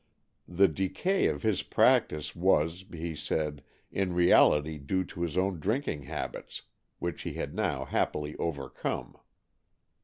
The 0.47 0.67
decay 0.67 1.27
of 1.27 1.43
his 1.43 1.61
practice 1.61 2.35
was, 2.35 2.85
he 2.91 3.13
said, 3.15 3.63
in 3.91 4.15
reality 4.15 4.79
due 4.79 5.03
to 5.03 5.21
his 5.21 5.37
own 5.37 5.59
drinking 5.59 6.01
habits, 6.05 6.63
which 6.97 7.21
he 7.21 7.33
had 7.33 7.53
now 7.53 7.85
happily 7.85 8.35
overcome. 8.37 9.15